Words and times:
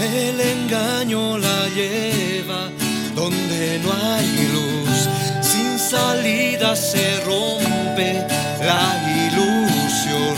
el 0.00 0.40
engaño 0.40 1.38
la 1.38 1.68
lleva 1.68 2.70
donde 3.14 3.80
no 3.82 3.92
hay 3.92 4.48
luz. 4.52 5.08
Sin 5.40 5.78
salida 5.78 6.76
se 6.76 7.20
rompe 7.20 8.26
la 8.60 8.86
ilusión. 9.26 10.36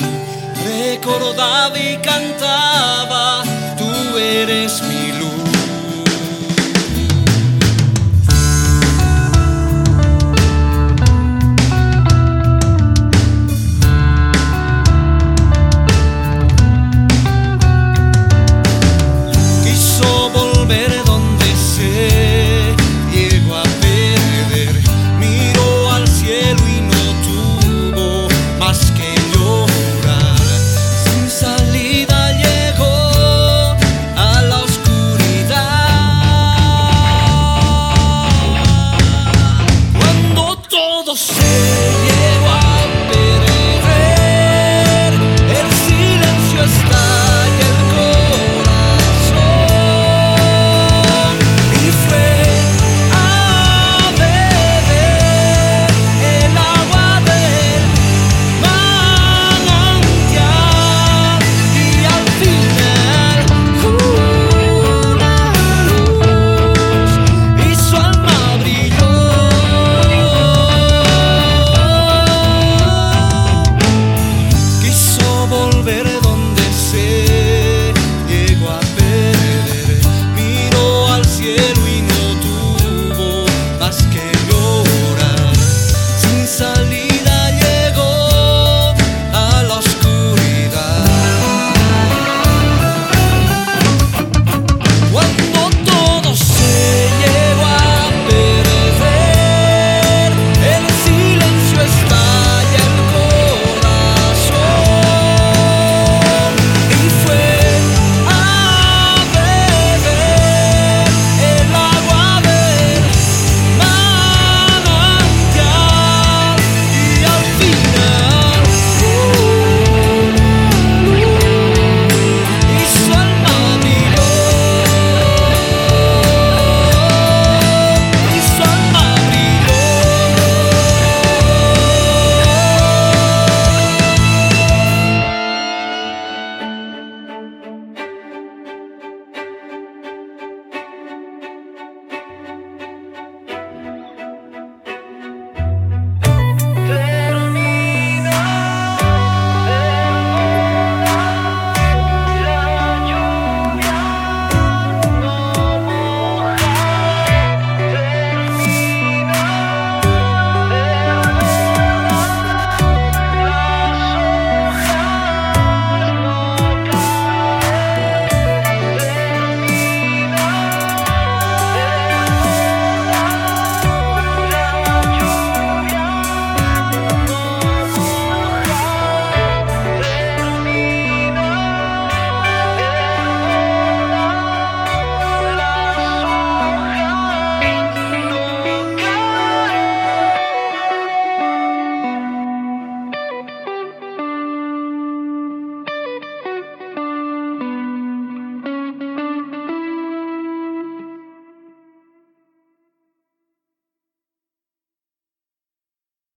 Recordaba 0.65 1.79
y 1.79 1.97
cantaba, 1.99 3.43
tú 3.77 4.19
eres 4.19 4.83